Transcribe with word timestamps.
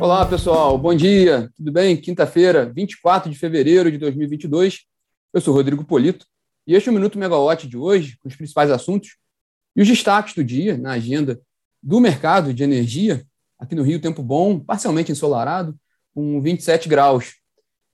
Olá, 0.00 0.24
pessoal. 0.24 0.78
Bom 0.78 0.94
dia. 0.94 1.50
Tudo 1.56 1.72
bem? 1.72 1.96
Quinta-feira, 1.96 2.72
24 2.72 3.28
de 3.28 3.36
fevereiro 3.36 3.90
de 3.90 3.98
2022. 3.98 4.84
Eu 5.34 5.40
sou 5.40 5.52
Rodrigo 5.52 5.84
Polito 5.84 6.24
e 6.64 6.74
este 6.74 6.88
é 6.88 6.92
o 6.92 6.94
Minuto 6.94 7.18
Megawatt 7.18 7.66
de 7.66 7.76
hoje, 7.76 8.16
com 8.18 8.28
os 8.28 8.36
principais 8.36 8.70
assuntos 8.70 9.16
e 9.74 9.82
os 9.82 9.88
destaques 9.88 10.34
do 10.34 10.44
dia 10.44 10.78
na 10.78 10.92
agenda 10.92 11.40
do 11.82 11.98
mercado 11.98 12.54
de 12.54 12.62
energia. 12.62 13.26
Aqui 13.58 13.74
no 13.74 13.82
Rio, 13.82 14.00
tempo 14.00 14.22
bom, 14.22 14.60
parcialmente 14.60 15.10
ensolarado, 15.10 15.76
com 16.14 16.40
27 16.40 16.88
graus. 16.88 17.34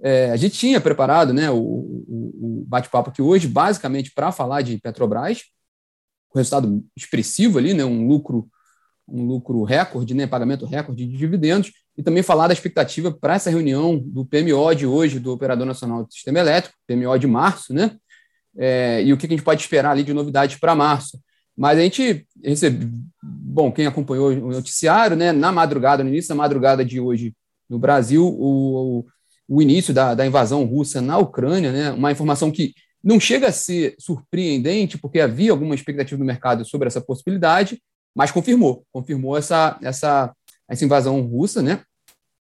É, 0.02 0.30
a 0.30 0.36
gente 0.36 0.58
tinha 0.58 0.82
preparado 0.82 1.32
né, 1.32 1.50
o, 1.50 1.56
o, 1.56 2.60
o 2.60 2.64
bate-papo 2.66 3.08
aqui 3.08 3.22
hoje, 3.22 3.48
basicamente 3.48 4.12
para 4.12 4.30
falar 4.30 4.60
de 4.60 4.76
Petrobras, 4.76 5.44
com 6.28 6.38
resultado 6.38 6.84
expressivo 6.94 7.58
ali, 7.58 7.72
né, 7.72 7.84
um 7.84 8.06
lucro 8.06 8.46
um 9.06 9.26
lucro 9.26 9.62
recorde, 9.64 10.14
né, 10.14 10.26
pagamento 10.26 10.64
recorde 10.64 11.06
de 11.06 11.16
dividendos, 11.16 11.72
e 11.96 12.02
também 12.02 12.22
falar 12.22 12.48
da 12.48 12.52
expectativa 12.52 13.12
para 13.12 13.34
essa 13.34 13.50
reunião 13.50 13.96
do 13.96 14.24
PMO 14.24 14.74
de 14.74 14.86
hoje, 14.86 15.20
do 15.20 15.32
Operador 15.32 15.66
Nacional 15.66 16.04
do 16.04 16.12
Sistema 16.12 16.40
Elétrico, 16.40 16.76
PMO 16.86 17.16
de 17.18 17.26
março, 17.26 17.72
né? 17.72 17.96
É, 18.56 19.02
e 19.02 19.12
o 19.12 19.16
que 19.16 19.26
a 19.26 19.28
gente 19.28 19.42
pode 19.42 19.60
esperar 19.60 19.92
ali 19.92 20.02
de 20.02 20.12
novidades 20.12 20.56
para 20.58 20.74
março. 20.74 21.18
Mas 21.56 21.78
a 21.78 21.82
gente 21.82 22.26
recebeu, 22.42 22.88
bom, 23.22 23.70
quem 23.70 23.86
acompanhou 23.86 24.30
o 24.30 24.50
noticiário, 24.50 25.16
né, 25.16 25.32
na 25.32 25.52
madrugada, 25.52 26.02
no 26.02 26.10
início 26.10 26.28
da 26.28 26.34
madrugada 26.34 26.84
de 26.84 26.98
hoje 26.98 27.32
no 27.68 27.78
Brasil, 27.78 28.26
o, 28.26 29.06
o 29.48 29.62
início 29.62 29.94
da, 29.94 30.14
da 30.14 30.26
invasão 30.26 30.64
russa 30.64 31.00
na 31.00 31.16
Ucrânia, 31.18 31.72
né, 31.72 31.90
uma 31.92 32.10
informação 32.10 32.50
que 32.50 32.74
não 33.02 33.20
chega 33.20 33.48
a 33.48 33.52
ser 33.52 33.94
surpreendente, 33.98 34.98
porque 34.98 35.20
havia 35.20 35.50
alguma 35.50 35.74
expectativa 35.74 36.18
do 36.18 36.24
mercado 36.24 36.64
sobre 36.64 36.88
essa 36.88 37.00
possibilidade, 37.00 37.80
mas 38.14 38.30
confirmou, 38.30 38.84
confirmou 38.92 39.36
essa, 39.36 39.78
essa, 39.82 40.34
essa 40.68 40.84
invasão 40.84 41.20
russa, 41.20 41.62
né? 41.62 41.82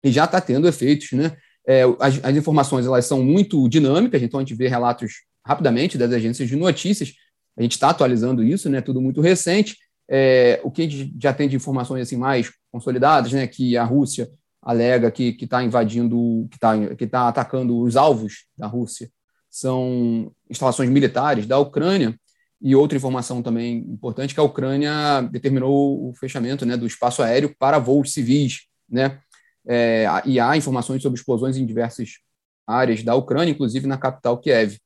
E 0.02 0.10
já 0.10 0.24
está 0.24 0.40
tendo 0.40 0.68
efeitos, 0.68 1.12
né? 1.12 1.36
É, 1.66 1.82
as, 2.00 2.22
as, 2.24 2.36
informações 2.36 2.86
elas 2.86 3.06
são 3.06 3.22
muito 3.22 3.68
dinâmicas, 3.68 4.20
então 4.22 4.40
a 4.40 4.42
gente 4.42 4.54
vê 4.54 4.66
relatos 4.66 5.12
rapidamente 5.46 5.96
das 5.96 6.12
agências 6.12 6.48
de 6.48 6.56
notícias, 6.56 7.14
a 7.56 7.62
gente 7.62 7.72
está 7.72 7.90
atualizando 7.90 8.42
isso, 8.42 8.68
né? 8.68 8.80
Tudo 8.80 9.00
muito 9.00 9.20
recente. 9.20 9.76
É, 10.08 10.60
o 10.64 10.70
que 10.70 10.82
a 10.82 10.84
gente 10.88 11.14
já 11.20 11.32
tem 11.32 11.48
de 11.48 11.56
informações 11.56 12.02
assim 12.02 12.16
mais 12.16 12.50
consolidadas, 12.70 13.32
né? 13.32 13.46
Que 13.46 13.76
a 13.76 13.84
Rússia 13.84 14.30
alega 14.60 15.10
que 15.10 15.36
está 15.40 15.62
invadindo, 15.62 16.46
que 16.50 16.56
está 16.56 16.94
que 16.94 17.06
tá 17.06 17.28
atacando 17.28 17.80
os 17.80 17.96
alvos 17.96 18.46
da 18.56 18.66
Rússia, 18.66 19.10
são 19.50 20.32
instalações 20.48 20.88
militares 20.88 21.46
da 21.46 21.58
Ucrânia. 21.58 22.18
E 22.62 22.76
outra 22.76 22.96
informação 22.96 23.42
também 23.42 23.78
importante 23.78 24.34
que 24.34 24.40
a 24.40 24.44
Ucrânia 24.44 25.20
determinou 25.22 26.08
o 26.08 26.14
fechamento 26.14 26.64
né, 26.64 26.76
do 26.76 26.86
espaço 26.86 27.20
aéreo 27.20 27.54
para 27.58 27.78
voos 27.78 28.12
civis, 28.12 28.60
né? 28.88 29.18
É, 29.66 30.06
e 30.24 30.38
há 30.38 30.56
informações 30.56 31.02
sobre 31.02 31.18
explosões 31.18 31.56
em 31.56 31.66
diversas 31.66 32.18
áreas 32.66 33.02
da 33.02 33.14
Ucrânia, 33.14 33.52
inclusive 33.52 33.86
na 33.86 33.96
capital 33.96 34.38
Kiev. 34.38 34.78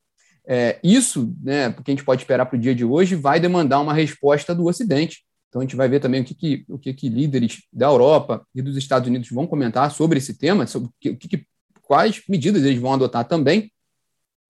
É, 0.47 0.79
isso, 0.83 1.35
né, 1.43 1.73
que 1.73 1.83
a 1.87 1.91
gente 1.91 2.05
pode 2.05 2.23
esperar 2.23 2.47
para 2.47 2.57
o 2.57 2.61
dia 2.61 2.75
de 2.75 2.85
hoje, 2.85 3.15
vai 3.15 3.41
demandar 3.41 3.81
uma 3.81 3.93
resposta 3.93 4.55
do 4.55 4.67
Ocidente. 4.67 5.25
Então 5.49 5.61
a 5.61 5.65
gente 5.65 5.77
vai 5.77 5.89
ver 5.89 6.01
também 6.01 6.21
o 6.23 6.25
que, 6.25 6.35
que, 6.35 6.65
o 6.69 6.79
que, 6.79 6.95
que 6.95 7.09
líderes 7.09 7.63
da 7.73 7.87
Europa 7.87 8.47
e 8.55 8.63
dos 8.63 8.77
Estados 8.77 9.09
Unidos 9.09 9.29
vão 9.31 9.47
comentar 9.47 9.91
sobre 9.91 10.19
esse 10.19 10.35
tema, 10.35 10.67
sobre 10.67 10.89
o 10.89 11.17
que, 11.17 11.47
quais 11.83 12.23
medidas 12.29 12.65
eles 12.65 12.81
vão 12.81 12.93
adotar 12.93 13.27
também. 13.27 13.73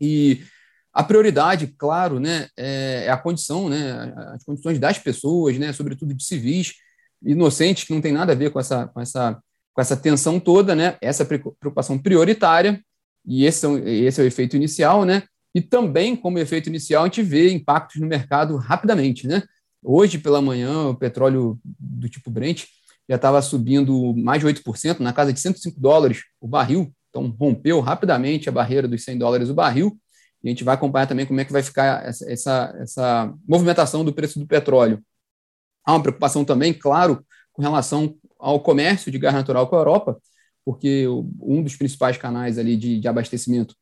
E 0.00 0.42
a 0.96 1.04
prioridade, 1.04 1.66
claro, 1.66 2.18
né, 2.18 2.48
é, 2.56 3.04
é 3.04 3.10
a 3.10 3.18
condição, 3.18 3.68
né, 3.68 4.14
as 4.32 4.42
condições 4.42 4.78
das 4.78 4.98
pessoas, 4.98 5.58
né, 5.58 5.70
sobretudo 5.70 6.14
de 6.14 6.24
civis 6.24 6.72
inocentes, 7.22 7.84
que 7.84 7.92
não 7.92 8.00
tem 8.00 8.12
nada 8.12 8.32
a 8.32 8.34
ver 8.34 8.50
com 8.50 8.58
essa, 8.58 8.86
com 8.86 8.98
essa, 8.98 9.38
com 9.74 9.80
essa 9.82 9.94
tensão 9.94 10.40
toda, 10.40 10.74
né, 10.74 10.96
essa 11.02 11.22
preocupação 11.22 11.98
prioritária, 11.98 12.80
e 13.26 13.44
esse, 13.44 13.66
é, 13.66 13.90
esse 13.90 14.22
é 14.22 14.24
o 14.24 14.26
efeito 14.26 14.56
inicial, 14.56 15.04
né, 15.04 15.24
e 15.54 15.60
também, 15.60 16.16
como 16.16 16.38
efeito 16.38 16.70
inicial, 16.70 17.02
a 17.02 17.06
gente 17.08 17.22
vê 17.22 17.52
impactos 17.52 18.00
no 18.00 18.06
mercado 18.06 18.56
rapidamente, 18.56 19.28
né, 19.28 19.42
hoje 19.84 20.16
pela 20.16 20.40
manhã, 20.40 20.88
o 20.88 20.94
petróleo 20.94 21.60
do 21.62 22.08
tipo 22.08 22.30
Brent 22.30 22.64
já 23.06 23.16
estava 23.16 23.42
subindo 23.42 24.14
mais 24.16 24.40
de 24.40 24.46
8%, 24.46 25.00
na 25.00 25.12
casa 25.12 25.30
de 25.30 25.40
105 25.40 25.78
dólares 25.78 26.22
o 26.40 26.48
barril, 26.48 26.90
então 27.10 27.28
rompeu 27.38 27.80
rapidamente 27.80 28.48
a 28.48 28.52
barreira 28.52 28.88
dos 28.88 29.04
100 29.04 29.18
dólares 29.18 29.50
o 29.50 29.54
barril, 29.54 29.94
a 30.44 30.48
gente 30.48 30.64
vai 30.64 30.74
acompanhar 30.74 31.06
também 31.06 31.26
como 31.26 31.40
é 31.40 31.44
que 31.44 31.52
vai 31.52 31.62
ficar 31.62 32.04
essa, 32.06 32.30
essa, 32.30 32.76
essa 32.80 33.34
movimentação 33.48 34.04
do 34.04 34.12
preço 34.12 34.38
do 34.38 34.46
petróleo. 34.46 35.02
Há 35.84 35.92
uma 35.92 36.02
preocupação 36.02 36.44
também, 36.44 36.72
claro, 36.72 37.24
com 37.52 37.62
relação 37.62 38.14
ao 38.38 38.60
comércio 38.60 39.10
de 39.10 39.18
gás 39.18 39.34
natural 39.34 39.66
com 39.66 39.76
a 39.76 39.78
Europa, 39.78 40.20
porque 40.64 41.06
um 41.40 41.62
dos 41.62 41.76
principais 41.76 42.16
canais 42.16 42.58
ali 42.58 42.76
de, 42.76 43.00
de 43.00 43.08
abastecimento 43.08 43.74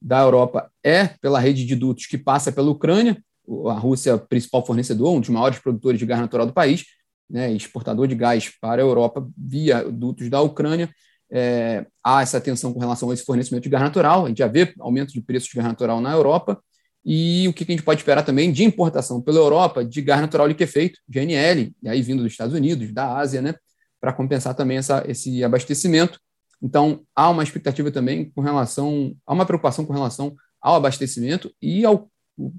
da 0.00 0.20
Europa 0.20 0.70
é 0.82 1.06
pela 1.20 1.38
rede 1.38 1.64
de 1.64 1.76
dutos 1.76 2.06
que 2.06 2.18
passa 2.18 2.50
pela 2.50 2.70
Ucrânia, 2.70 3.22
a 3.68 3.74
Rússia 3.74 4.18
principal 4.18 4.64
fornecedor, 4.64 5.12
um 5.14 5.20
dos 5.20 5.28
maiores 5.28 5.58
produtores 5.58 5.98
de 5.98 6.06
gás 6.06 6.20
natural 6.20 6.46
do 6.46 6.52
país, 6.52 6.84
né, 7.30 7.52
exportador 7.52 8.06
de 8.06 8.14
gás 8.14 8.50
para 8.60 8.82
a 8.82 8.84
Europa 8.84 9.26
via 9.36 9.84
dutos 9.90 10.28
da 10.28 10.40
Ucrânia, 10.40 10.90
é, 11.32 11.86
há 12.04 12.20
essa 12.20 12.40
tensão 12.40 12.74
com 12.74 12.78
relação 12.78 13.10
a 13.10 13.14
esse 13.14 13.24
fornecimento 13.24 13.62
de 13.64 13.70
gás 13.70 13.82
natural, 13.82 14.26
a 14.26 14.28
gente 14.28 14.38
já 14.38 14.46
vê 14.46 14.74
aumento 14.78 15.12
de 15.12 15.22
preço 15.22 15.48
de 15.48 15.56
gás 15.56 15.66
natural 15.66 16.00
na 16.00 16.12
Europa, 16.12 16.62
e 17.04 17.48
o 17.48 17.52
que 17.52 17.64
a 17.64 17.66
gente 17.66 17.82
pode 17.82 18.00
esperar 18.00 18.22
também 18.22 18.52
de 18.52 18.62
importação 18.62 19.20
pela 19.20 19.38
Europa 19.38 19.84
de 19.84 20.02
gás 20.02 20.20
natural 20.20 20.46
liquefeito, 20.46 21.00
GNL, 21.08 21.74
e 21.82 21.88
aí 21.88 22.02
vindo 22.02 22.22
dos 22.22 22.32
Estados 22.32 22.54
Unidos, 22.54 22.92
da 22.92 23.16
Ásia, 23.16 23.40
né, 23.40 23.54
para 24.00 24.12
compensar 24.12 24.54
também 24.54 24.76
essa, 24.76 25.02
esse 25.08 25.42
abastecimento. 25.42 26.20
Então, 26.62 27.02
há 27.16 27.28
uma 27.30 27.42
expectativa 27.42 27.90
também 27.90 28.30
com 28.30 28.40
relação, 28.40 29.16
há 29.26 29.32
uma 29.32 29.46
preocupação 29.46 29.84
com 29.84 29.92
relação 29.92 30.34
ao 30.60 30.76
abastecimento 30.76 31.52
e 31.60 31.84
ao 31.84 32.08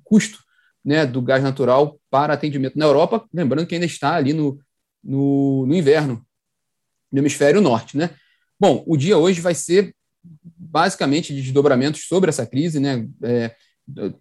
custo 0.03 0.39
né, 0.83 1.05
do 1.05 1.21
gás 1.21 1.41
natural 1.41 1.97
para 2.09 2.33
atendimento 2.33 2.77
na 2.77 2.85
Europa, 2.85 3.25
lembrando 3.33 3.65
que 3.65 3.75
ainda 3.75 3.85
está 3.85 4.15
ali 4.15 4.33
no, 4.33 4.59
no, 5.01 5.65
no 5.65 5.73
inverno, 5.73 6.25
no 7.11 7.19
hemisfério 7.19 7.61
norte, 7.61 7.95
né? 7.95 8.09
Bom, 8.63 8.81
o 8.87 8.95
dia 8.95 9.17
hoje 9.17 9.41
vai 9.41 9.53
ser 9.53 9.93
basicamente 10.23 11.35
de 11.35 11.41
desdobramentos 11.41 12.07
sobre 12.07 12.29
essa 12.29 12.45
crise, 12.45 12.79
né? 12.79 13.05
É, 13.21 13.53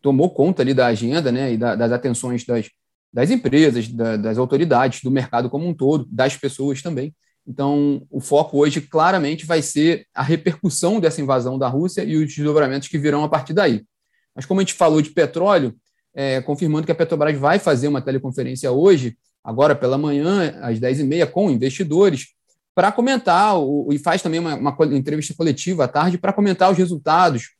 tomou 0.00 0.34
conta 0.34 0.62
ali 0.62 0.74
da 0.74 0.88
agenda, 0.88 1.30
né? 1.30 1.52
E 1.52 1.56
da, 1.56 1.76
das 1.76 1.92
atenções 1.92 2.44
das, 2.44 2.68
das 3.12 3.30
empresas, 3.30 3.86
da, 3.86 4.16
das 4.16 4.38
autoridades, 4.38 5.00
do 5.00 5.12
mercado 5.12 5.48
como 5.48 5.68
um 5.68 5.72
todo, 5.72 6.08
das 6.10 6.36
pessoas 6.36 6.82
também. 6.82 7.14
Então, 7.46 8.04
o 8.10 8.18
foco 8.18 8.58
hoje 8.58 8.80
claramente 8.80 9.46
vai 9.46 9.62
ser 9.62 10.08
a 10.12 10.24
repercussão 10.24 10.98
dessa 10.98 11.22
invasão 11.22 11.56
da 11.56 11.68
Rússia 11.68 12.02
e 12.02 12.16
os 12.16 12.34
desdobramentos 12.34 12.88
que 12.88 12.98
virão 12.98 13.22
a 13.22 13.28
partir 13.28 13.52
daí. 13.52 13.84
Mas, 14.34 14.44
como 14.44 14.58
a 14.58 14.64
gente 14.64 14.74
falou 14.74 15.00
de 15.00 15.10
petróleo, 15.10 15.72
é, 16.12 16.40
confirmando 16.40 16.84
que 16.84 16.90
a 16.90 16.96
Petrobras 16.96 17.38
vai 17.38 17.60
fazer 17.60 17.86
uma 17.86 18.02
teleconferência 18.02 18.72
hoje, 18.72 19.16
agora 19.44 19.76
pela 19.76 19.96
manhã, 19.96 20.58
às 20.60 20.80
10h30, 20.80 21.30
com 21.30 21.48
investidores, 21.48 22.34
para 22.74 22.90
comentar, 22.90 23.58
o, 23.58 23.92
e 23.92 23.98
faz 23.98 24.22
também 24.22 24.40
uma, 24.40 24.54
uma 24.54 24.76
entrevista 24.96 25.34
coletiva 25.34 25.84
à 25.84 25.88
tarde 25.88 26.18
para 26.18 26.32
comentar 26.32 26.70
os 26.70 26.78
resultados 26.78 27.50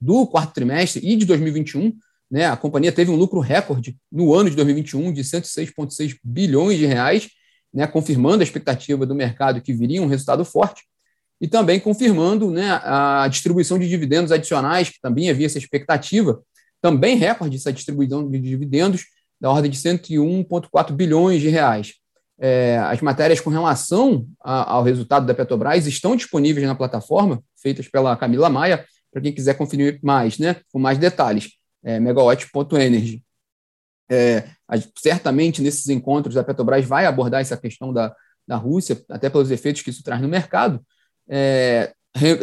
do 0.00 0.26
quarto 0.26 0.52
trimestre 0.52 1.00
e 1.06 1.16
de 1.16 1.24
2021. 1.24 1.96
Né? 2.30 2.46
A 2.46 2.56
companhia 2.56 2.92
teve 2.92 3.10
um 3.10 3.16
lucro 3.16 3.40
recorde 3.40 3.96
no 4.10 4.34
ano 4.34 4.50
de 4.50 4.56
2021 4.56 5.12
de 5.12 5.22
106,6 5.22 6.18
bilhões 6.22 6.78
de 6.78 6.86
reais, 6.86 7.28
né? 7.72 7.86
confirmando 7.86 8.40
a 8.40 8.44
expectativa 8.44 9.06
do 9.06 9.14
mercado 9.14 9.60
que 9.60 9.72
viria 9.72 10.02
um 10.02 10.08
resultado 10.08 10.44
forte, 10.44 10.82
e 11.40 11.48
também 11.48 11.78
confirmando 11.78 12.50
né, 12.50 12.80
a 12.82 13.26
distribuição 13.28 13.78
de 13.78 13.88
dividendos 13.88 14.32
adicionais, 14.32 14.88
que 14.88 15.00
também 15.00 15.28
havia 15.28 15.46
essa 15.46 15.58
expectativa, 15.58 16.40
também 16.80 17.16
recorde 17.16 17.56
essa 17.56 17.72
distribuição 17.72 18.30
de 18.30 18.38
dividendos 18.38 19.04
da 19.40 19.50
ordem 19.50 19.70
de 19.70 19.76
101,4 19.76 20.92
bilhões 20.92 21.40
de 21.40 21.48
reais. 21.48 21.94
É, 22.38 22.78
as 22.78 23.00
matérias 23.00 23.40
com 23.40 23.50
relação 23.50 24.26
a, 24.42 24.72
ao 24.72 24.82
resultado 24.82 25.26
da 25.26 25.34
Petrobras 25.34 25.86
estão 25.86 26.16
disponíveis 26.16 26.66
na 26.66 26.74
plataforma, 26.74 27.42
feitas 27.56 27.88
pela 27.88 28.16
Camila 28.16 28.50
Maia, 28.50 28.84
para 29.12 29.22
quem 29.22 29.32
quiser 29.32 29.54
conferir 29.54 30.00
mais, 30.02 30.38
né, 30.38 30.56
com 30.72 30.78
mais 30.78 30.98
detalhes, 30.98 31.52
é, 31.84 32.00
megawatt.energy. 32.00 33.22
É, 34.10 34.48
certamente 34.98 35.62
nesses 35.62 35.88
encontros 35.88 36.36
a 36.36 36.44
Petrobras 36.44 36.84
vai 36.84 37.06
abordar 37.06 37.40
essa 37.40 37.56
questão 37.56 37.92
da, 37.92 38.14
da 38.46 38.56
Rússia, 38.56 39.00
até 39.08 39.30
pelos 39.30 39.50
efeitos 39.50 39.82
que 39.82 39.90
isso 39.90 40.02
traz 40.02 40.20
no 40.20 40.28
mercado. 40.28 40.84
É, 41.28 41.94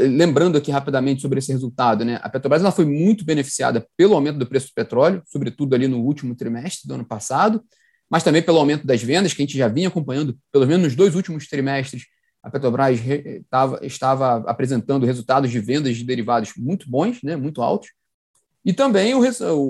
lembrando 0.10 0.58
aqui 0.58 0.72
rapidamente 0.72 1.22
sobre 1.22 1.40
esse 1.40 1.52
resultado, 1.52 2.06
né, 2.06 2.20
a 2.24 2.30
Petrobras 2.30 2.62
ela 2.62 2.72
foi 2.72 2.86
muito 2.86 3.26
beneficiada 3.26 3.86
pelo 3.98 4.16
aumento 4.16 4.40
do 4.40 4.48
preço 4.48 4.68
do 4.68 4.74
petróleo, 4.74 5.22
sobretudo 5.26 5.76
ali 5.76 5.88
no 5.90 6.00
último 6.00 6.34
trimestre 6.34 6.88
do 6.88 6.94
ano 6.94 7.06
passado, 7.06 7.62
mas 8.12 8.24
também 8.24 8.42
pelo 8.42 8.58
aumento 8.58 8.86
das 8.86 9.02
vendas, 9.02 9.34
que 9.34 9.42
a 9.42 9.46
gente 9.46 9.58
já 9.58 9.70
vinha 9.70 9.88
acompanhando, 9.88 10.38
pelo 10.52 10.68
menos 10.68 10.84
nos 10.84 10.96
dois 10.96 11.16
últimos 11.16 11.48
trimestres, 11.48 12.04
a 12.44 12.50
Petrobras 12.50 13.00
estava, 13.00 13.80
estava 13.86 14.36
apresentando 14.50 15.06
resultados 15.06 15.50
de 15.50 15.60
vendas 15.60 15.96
de 15.96 16.04
derivados 16.04 16.52
muito 16.58 16.90
bons, 16.90 17.20
né, 17.24 17.38
muito 17.38 17.62
altos, 17.62 17.90
e 18.66 18.74
também 18.74 19.16
o, 19.16 19.22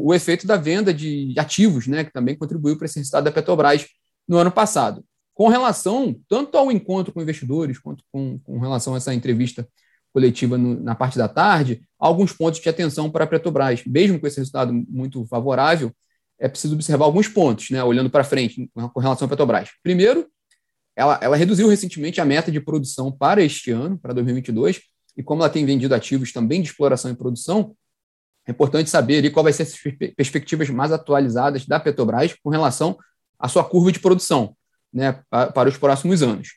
o 0.06 0.14
efeito 0.14 0.48
da 0.48 0.58
venda 0.58 0.92
de 0.92 1.36
ativos, 1.38 1.86
né, 1.86 2.04
que 2.04 2.12
também 2.12 2.36
contribuiu 2.36 2.76
para 2.76 2.86
esse 2.86 2.98
resultado 2.98 3.26
da 3.26 3.32
Petrobras 3.32 3.86
no 4.28 4.38
ano 4.38 4.52
passado. 4.52 5.04
com 5.34 5.48
relação 5.48 6.16
tanto 6.30 6.58
ao 6.58 6.72
encontro 6.72 7.12
com 7.12 7.22
investidores, 7.22 7.80
quanto 7.80 8.04
com, 8.12 8.38
com 8.40 8.60
relação 8.60 8.94
a 8.94 8.98
essa 8.98 9.14
entrevista 9.14 9.68
coletiva 10.14 10.58
no, 10.58 10.80
na 10.80 10.94
parte 10.94 11.18
da 11.18 11.28
tarde, 11.28 11.82
alguns 11.98 12.34
pontos 12.34 12.60
de 12.60 12.70
atenção 12.70 13.10
para 13.10 13.24
a 13.24 13.28
Petrobras. 13.28 13.84
Mesmo 13.86 14.20
com 14.20 14.28
esse 14.28 14.38
resultado 14.38 14.72
muito 14.72 15.26
favorável, 15.26 15.92
é 16.42 16.50
preciso 16.50 16.74
observar 16.74 17.06
alguns 17.06 17.28
pontos, 17.28 17.70
né, 17.70 17.84
olhando 17.84 18.10
para 18.10 18.24
frente 18.24 18.68
com 18.74 19.00
relação 19.00 19.28
à 19.28 19.30
Petrobras. 19.30 19.70
Primeiro, 19.84 20.28
ela, 20.96 21.20
ela 21.22 21.38
reduziu 21.38 21.70
recentemente 21.70 22.20
a 22.20 22.26
meta 22.26 22.52
de 22.52 22.60
produção 22.60 23.12
para 23.12 23.44
este 23.44 23.70
ano, 23.70 23.98
para 23.98 24.12
2022, 24.12 24.82
e 25.16 25.22
como 25.22 25.44
ela 25.44 25.50
tem 25.52 25.64
vendido 25.66 25.94
ativos 25.94 26.34
também 26.34 26.62
de 26.62 26.70
exploração 26.70 27.12
e 27.12 27.16
produção, 27.16 27.76
é 28.48 28.52
importante 28.52 28.90
saber 28.90 29.20
ali 29.20 29.30
qual 29.30 29.44
vai 29.44 29.54
ser 29.54 29.64
as 29.64 29.76
perspectivas 30.16 30.68
mais 30.72 30.92
atualizadas 30.92 31.68
da 31.68 31.80
Petrobras 31.80 32.36
com 32.44 32.50
relação 32.50 32.98
à 33.40 33.48
sua 33.48 33.64
curva 33.64 33.92
de 33.92 34.00
produção 34.00 34.56
né, 34.92 35.22
para, 35.30 35.70
os 35.70 35.78
próximos 35.78 36.24
anos. 36.24 36.56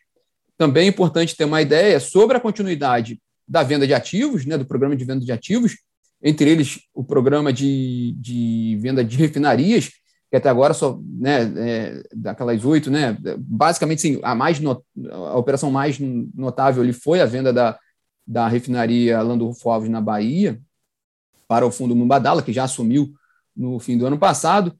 Também 0.56 0.86
é 0.86 0.88
importante 0.88 1.36
ter 1.36 1.44
uma 1.44 1.60
ideia 1.60 2.00
sobre 2.00 2.38
a 2.38 2.40
continuidade 2.40 3.20
da 3.46 3.62
venda 3.62 3.86
de 3.86 3.92
ativos, 3.92 4.46
né, 4.46 4.56
do 4.56 4.64
programa 4.64 4.96
de 4.96 5.04
venda 5.04 5.22
de 5.22 5.30
ativos, 5.30 5.76
entre 6.24 6.48
eles 6.48 6.80
o 6.94 7.04
programa 7.04 7.52
de, 7.52 8.16
de 8.18 8.78
venda 8.80 9.04
de 9.04 9.14
refinarias, 9.14 9.90
que 10.30 10.36
até 10.36 10.48
agora 10.48 10.72
só, 10.72 10.98
né, 11.04 11.42
é, 11.56 12.02
daquelas 12.14 12.64
oito, 12.64 12.90
né, 12.90 13.16
basicamente, 13.38 14.00
sim, 14.00 14.20
a, 14.22 14.34
mais 14.34 14.58
not, 14.58 14.82
a 15.12 15.36
operação 15.36 15.70
mais 15.70 15.98
notável 16.34 16.82
ali 16.82 16.94
foi 16.94 17.20
a 17.20 17.26
venda 17.26 17.52
da, 17.52 17.78
da 18.26 18.48
refinaria 18.48 19.20
Landulfo 19.20 19.68
Alves 19.68 19.90
na 19.90 20.00
Bahia 20.00 20.58
para 21.46 21.66
o 21.66 21.70
fundo 21.70 21.94
Mumbadala, 21.94 22.42
que 22.42 22.54
já 22.54 22.64
assumiu 22.64 23.12
no 23.54 23.78
fim 23.78 23.98
do 23.98 24.06
ano 24.06 24.18
passado, 24.18 24.74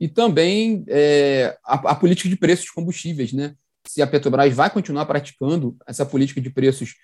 e 0.00 0.08
também 0.08 0.84
é, 0.88 1.56
a, 1.64 1.74
a 1.92 1.94
política 1.94 2.28
de 2.28 2.36
preços 2.36 2.66
de 2.66 2.74
combustíveis, 2.74 3.32
né, 3.32 3.54
se 3.86 4.02
a 4.02 4.06
Petrobras 4.06 4.52
vai 4.52 4.68
continuar 4.68 5.06
praticando 5.06 5.76
essa 5.86 6.04
política 6.04 6.40
de 6.40 6.50
preços 6.50 6.96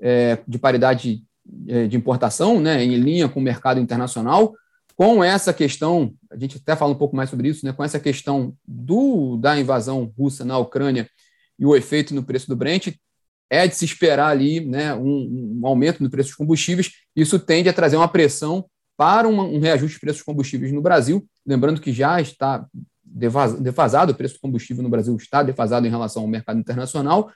é, 0.00 0.38
de 0.48 0.58
paridade 0.58 1.22
de 1.44 1.96
importação, 1.96 2.60
né, 2.60 2.82
em 2.84 2.96
linha 2.96 3.28
com 3.28 3.40
o 3.40 3.42
mercado 3.42 3.80
internacional, 3.80 4.54
com 4.94 5.24
essa 5.24 5.52
questão, 5.52 6.14
a 6.30 6.36
gente 6.36 6.58
até 6.58 6.76
fala 6.76 6.92
um 6.92 6.96
pouco 6.96 7.16
mais 7.16 7.30
sobre 7.30 7.48
isso, 7.48 7.64
né, 7.64 7.72
com 7.72 7.82
essa 7.82 7.98
questão 7.98 8.54
do, 8.66 9.36
da 9.36 9.58
invasão 9.58 10.12
russa 10.16 10.44
na 10.44 10.58
Ucrânia 10.58 11.08
e 11.58 11.66
o 11.66 11.74
efeito 11.74 12.14
no 12.14 12.22
preço 12.22 12.48
do 12.48 12.56
Brent, 12.56 12.94
é 13.50 13.66
de 13.66 13.74
se 13.74 13.84
esperar 13.84 14.28
ali 14.28 14.64
né, 14.64 14.94
um, 14.94 15.60
um 15.60 15.66
aumento 15.66 16.02
no 16.02 16.10
preço 16.10 16.30
dos 16.30 16.36
combustíveis, 16.36 16.90
isso 17.14 17.38
tende 17.38 17.68
a 17.68 17.72
trazer 17.72 17.96
uma 17.96 18.08
pressão 18.08 18.64
para 18.96 19.28
um, 19.28 19.56
um 19.56 19.60
reajuste 19.60 19.96
de 19.96 20.00
preços 20.00 20.20
dos 20.20 20.26
combustíveis 20.26 20.72
no 20.72 20.80
Brasil, 20.80 21.26
lembrando 21.46 21.80
que 21.80 21.92
já 21.92 22.20
está 22.20 22.64
defasado 23.60 24.12
o 24.12 24.14
preço 24.14 24.34
do 24.34 24.40
combustível 24.40 24.82
no 24.82 24.88
Brasil, 24.88 25.14
está 25.16 25.42
defasado 25.42 25.86
em 25.86 25.90
relação 25.90 26.22
ao 26.22 26.28
mercado 26.28 26.58
internacional, 26.58 27.30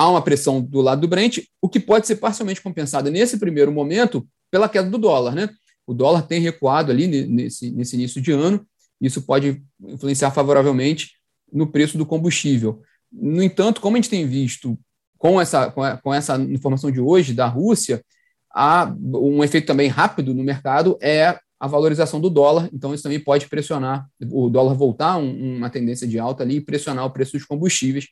há 0.00 0.08
uma 0.08 0.22
pressão 0.22 0.62
do 0.62 0.80
lado 0.80 1.02
do 1.02 1.08
Brent, 1.08 1.40
o 1.60 1.68
que 1.68 1.78
pode 1.78 2.06
ser 2.06 2.16
parcialmente 2.16 2.62
compensado 2.62 3.10
nesse 3.10 3.38
primeiro 3.38 3.70
momento 3.70 4.26
pela 4.50 4.66
queda 4.66 4.88
do 4.88 4.96
dólar. 4.96 5.34
Né? 5.34 5.50
O 5.86 5.92
dólar 5.92 6.22
tem 6.22 6.40
recuado 6.40 6.90
ali 6.90 7.06
nesse, 7.06 7.70
nesse 7.70 7.96
início 7.96 8.18
de 8.18 8.32
ano, 8.32 8.66
isso 8.98 9.20
pode 9.20 9.62
influenciar 9.78 10.30
favoravelmente 10.30 11.10
no 11.52 11.66
preço 11.66 11.98
do 11.98 12.06
combustível. 12.06 12.80
No 13.12 13.42
entanto, 13.42 13.82
como 13.82 13.94
a 13.94 14.00
gente 14.00 14.08
tem 14.08 14.26
visto 14.26 14.78
com 15.18 15.38
essa, 15.38 15.70
com 15.70 16.14
essa 16.14 16.36
informação 16.36 16.90
de 16.90 16.98
hoje 16.98 17.34
da 17.34 17.46
Rússia, 17.46 18.02
há 18.50 18.90
um 18.98 19.44
efeito 19.44 19.66
também 19.66 19.88
rápido 19.88 20.32
no 20.32 20.42
mercado 20.42 20.96
é 21.02 21.38
a 21.58 21.66
valorização 21.66 22.22
do 22.22 22.30
dólar, 22.30 22.70
então 22.72 22.94
isso 22.94 23.02
também 23.02 23.20
pode 23.20 23.48
pressionar 23.48 24.08
o 24.30 24.48
dólar 24.48 24.72
voltar 24.72 25.18
um, 25.18 25.58
uma 25.58 25.68
tendência 25.68 26.08
de 26.08 26.18
alta 26.18 26.42
ali 26.42 26.56
e 26.56 26.60
pressionar 26.62 27.04
o 27.04 27.10
preço 27.10 27.32
dos 27.32 27.44
combustíveis. 27.44 28.08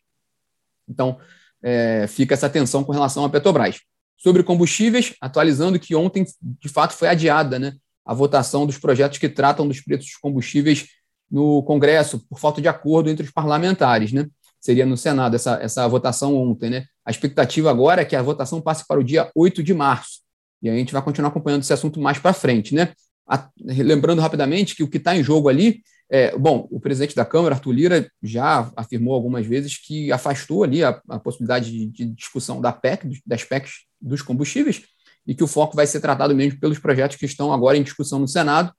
Então, 0.87 1.19
é, 1.62 2.06
fica 2.06 2.34
essa 2.34 2.49
tensão 2.49 2.84
com 2.84 2.93
relação 2.93 3.25
à 3.25 3.31
Petrobras. 3.31 3.81
Sobre 4.16 4.43
combustíveis, 4.43 5.14
atualizando 5.20 5.78
que 5.78 5.94
ontem, 5.94 6.25
de 6.43 6.69
fato, 6.69 6.93
foi 6.93 7.08
adiada 7.08 7.58
né, 7.58 7.75
a 8.05 8.12
votação 8.12 8.66
dos 8.66 8.78
projetos 8.78 9.19
que 9.19 9.28
tratam 9.28 9.66
dos 9.66 9.81
preços 9.81 10.06
dos 10.06 10.16
combustíveis 10.16 10.87
no 11.31 11.62
Congresso, 11.62 12.20
por 12.28 12.38
falta 12.38 12.60
de 12.60 12.69
acordo 12.69 13.10
entre 13.10 13.25
os 13.25 13.31
parlamentares. 13.31 14.12
Né? 14.12 14.26
Seria 14.60 14.87
no 14.87 14.96
Senado 14.96 15.37
essa, 15.37 15.58
essa 15.62 15.87
votação 15.87 16.34
ontem. 16.37 16.70
Né? 16.70 16.84
A 17.05 17.10
expectativa 17.10 17.70
agora 17.70 18.02
é 18.02 18.04
que 18.04 18.16
a 18.16 18.22
votação 18.22 18.61
passe 18.61 18.87
para 18.87 18.99
o 18.99 19.04
dia 19.04 19.31
8 19.34 19.62
de 19.62 19.75
março. 19.75 20.20
E 20.61 20.69
a 20.69 20.75
gente 20.75 20.93
vai 20.93 21.02
continuar 21.02 21.28
acompanhando 21.28 21.62
esse 21.62 21.72
assunto 21.72 22.00
mais 22.00 22.19
para 22.19 22.32
frente. 22.32 22.75
Né? 22.75 22.93
A, 23.28 23.49
lembrando 23.61 24.20
rapidamente 24.20 24.75
que 24.75 24.82
o 24.82 24.88
que 24.88 24.96
está 24.96 25.16
em 25.16 25.22
jogo 25.22 25.49
ali 25.49 25.82
é, 26.10 26.37
bom, 26.37 26.66
o 26.70 26.81
presidente 26.81 27.14
da 27.14 27.25
Câmara, 27.25 27.55
Arthur 27.55 27.72
Lira, 27.72 28.10
já 28.22 28.70
afirmou 28.75 29.14
algumas 29.14 29.46
vezes 29.46 29.76
que 29.76 30.10
afastou 30.10 30.64
ali 30.64 30.82
a, 30.82 31.00
a 31.08 31.19
possibilidade 31.19 31.70
de, 31.70 31.87
de, 31.87 32.05
discussão 32.06 32.60
da 32.60 32.72
PEC, 32.72 33.20
das 33.26 33.44
PECs 33.44 33.84
dos 34.00 34.22
combustíveis, 34.22 34.82
e 35.26 35.34
que 35.34 35.44
o 35.44 35.46
foco 35.46 35.76
vai 35.76 35.87
ser 35.87 36.00
tratado 36.00 36.34
mesmo 36.34 36.58
pelos 36.58 36.78
projetos 36.78 37.19
que 37.19 37.26
estão 37.26 37.52
agora 37.52 37.76
em 37.76 37.82
discussão 37.82 38.19
no 38.19 38.26
Senado. 38.26 38.72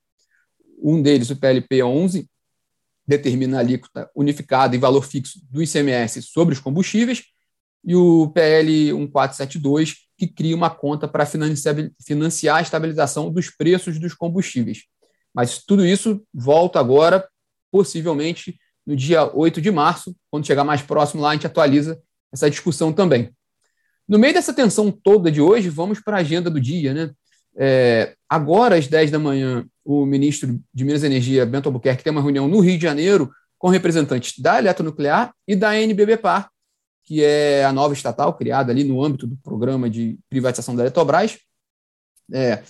Um 0.82 1.02
deles, 1.02 1.30
o 1.30 1.36
PLP 1.36 1.84
11, 1.84 2.28
determina 3.08 3.58
a 3.58 3.60
alíquota 3.60 4.10
unificada 4.16 4.76
e 4.76 4.80
valor 4.80 5.04
fixo 5.04 5.40
do 5.52 5.62
ICMS 5.62 6.24
sobre 6.24 6.54
os 6.54 6.60
combustíveis, 6.60 7.24
e 7.86 7.96
o 7.96 8.30
PL 8.30 8.92
1472, 8.94 9.96
que 10.18 10.28
cria 10.28 10.56
uma 10.56 10.70
conta 10.70 11.08
para 11.08 11.26
financiar 11.26 12.58
a 12.58 12.62
estabilização 12.62 13.32
dos 13.32 13.50
preços 13.50 14.00
dos 14.00 14.14
combustíveis. 14.14 14.84
Mas 15.40 15.64
tudo 15.64 15.86
isso 15.86 16.22
volta 16.34 16.82
agora, 16.82 17.26
possivelmente 17.72 18.60
no 18.86 18.94
dia 18.94 19.34
8 19.34 19.62
de 19.62 19.72
março, 19.72 20.14
quando 20.30 20.46
chegar 20.46 20.66
mais 20.66 20.82
próximo 20.82 21.22
lá, 21.22 21.30
a 21.30 21.34
gente 21.34 21.48
atualiza 21.48 21.98
essa 22.30 22.50
discussão 22.50 22.92
também. 22.92 23.34
No 24.06 24.20
meio 24.20 24.34
dessa 24.34 24.54
tensão 24.54 24.92
toda 24.92 25.32
de 25.32 25.40
hoje, 25.40 25.70
vamos 25.70 26.02
para 26.02 26.18
a 26.18 26.20
agenda 26.20 26.50
do 26.50 26.60
dia. 26.60 26.94
Né? 26.94 27.12
É, 27.56 28.16
agora, 28.28 28.76
às 28.76 28.88
10 28.88 29.12
da 29.12 29.18
manhã, 29.18 29.66
o 29.86 30.06
ministro 30.06 30.60
de 30.74 30.84
Minas 30.84 31.04
e 31.04 31.06
Energia, 31.06 31.46
Bento 31.46 31.68
Albuquerque, 31.70 32.04
tem 32.04 32.12
uma 32.12 32.22
reunião 32.22 32.46
no 32.46 32.60
Rio 32.60 32.76
de 32.76 32.84
Janeiro 32.84 33.32
com 33.58 33.70
representantes 33.70 34.38
da 34.40 34.60
Eletronuclear 34.60 35.34
e 35.48 35.56
da 35.56 35.74
NBBPAR, 35.74 36.50
que 37.06 37.24
é 37.24 37.64
a 37.64 37.72
nova 37.72 37.94
estatal 37.94 38.34
criada 38.34 38.74
ali 38.74 38.84
no 38.84 39.02
âmbito 39.02 39.26
do 39.26 39.38
programa 39.38 39.90
de 39.90 40.20
privatização 40.30 40.76
da 40.76 40.84
Eletrobras. 40.84 41.40
É, 42.30 42.62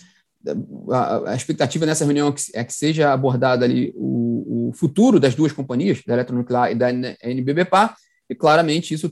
a, 0.92 1.32
a, 1.32 1.36
expectativa 1.36 1.86
nessa 1.86 2.06
reunião 2.06 2.30
é 2.30 2.32
que, 2.32 2.42
é 2.54 2.64
que 2.64 2.74
seja 2.74 3.12
abordado 3.12 3.64
ali 3.64 3.92
o, 3.96 4.70
o, 4.70 4.74
futuro 4.74 5.20
das 5.20 5.36
duas 5.36 5.52
companhias, 5.52 6.02
da 6.06 6.14
Eletronuclear 6.14 6.72
e 6.72 6.76
da 6.76 6.90
NBBPA, 6.90 7.94
e 8.30 8.36
claramente 8.36 8.94
isso 8.94 9.12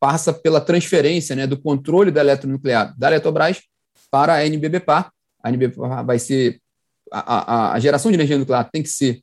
passa 0.00 0.32
pela 0.32 0.60
transferência 0.60 1.36
né, 1.36 1.46
do 1.46 1.60
controle 1.60 2.10
da 2.10 2.20
Eletronuclear 2.20 2.94
da 2.98 3.08
Eletrobras 3.08 3.62
para 4.10 4.34
a 4.34 4.46
NBBPA. 4.46 5.12
A 5.42 5.48
NBBPA 5.50 6.02
vai 6.02 6.18
ser 6.18 6.60
a, 7.12 7.20
a, 7.20 7.72
a, 7.72 7.78
geração 7.78 8.10
de 8.10 8.16
energia 8.16 8.38
nuclear 8.38 8.68
tem 8.70 8.82
que 8.82 8.88
ser 8.88 9.22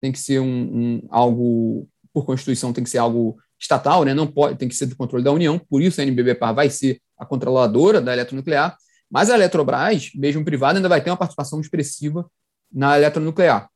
tem 0.00 0.10
que 0.10 0.18
ser 0.18 0.40
um, 0.40 0.46
um, 0.46 1.08
algo 1.10 1.88
por 2.12 2.26
constituição 2.26 2.72
tem 2.72 2.82
que 2.82 2.90
ser 2.90 2.98
algo 2.98 3.38
estatal, 3.58 4.04
né? 4.04 4.12
Não 4.12 4.26
pode 4.26 4.58
tem 4.58 4.68
que 4.68 4.74
ser 4.74 4.86
do 4.86 4.96
controle 4.96 5.24
da 5.24 5.30
União. 5.30 5.58
Por 5.58 5.80
isso 5.80 6.00
a 6.00 6.04
NBBPA 6.04 6.52
vai 6.52 6.68
ser 6.68 7.00
a 7.16 7.24
controladora 7.24 8.00
da 8.00 8.12
eletronuclear 8.12 8.76
mas 9.12 9.28
a 9.28 9.34
Eletrobras, 9.34 10.10
mesmo 10.14 10.42
privada, 10.42 10.78
ainda 10.78 10.88
vai 10.88 11.02
ter 11.02 11.10
uma 11.10 11.18
participação 11.18 11.60
expressiva 11.60 12.26
na 12.72 12.96
eletronuclear. 12.96 13.68